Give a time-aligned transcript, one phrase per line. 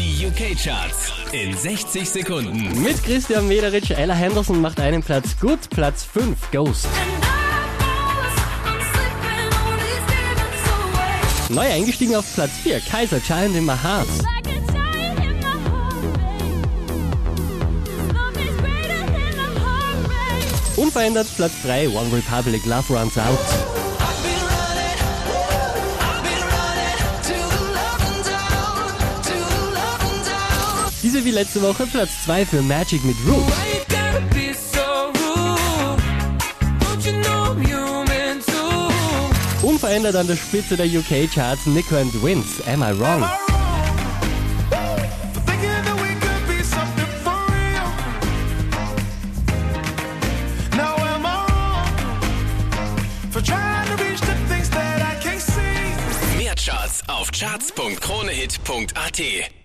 [0.00, 2.82] Die UK-Charts in 60 Sekunden.
[2.82, 6.88] Mit Christian Mederitsch, Ella Henderson macht einen Platz gut, Platz 5, Ghost.
[11.50, 14.08] Neu eingestiegen auf Platz 4, Kaiser Giant in my heart.
[20.76, 23.89] Unverändert Platz 3, One Republic, Love Runs Out.
[31.12, 33.42] Diese wie letzte Woche Platz 2 für Magic mit Root.
[39.60, 43.28] Unverändert an der Spitze der UK-Charts Nico and Wins, Am I Wrong?
[56.38, 59.59] Mehr Charts auf charts.kronehit.at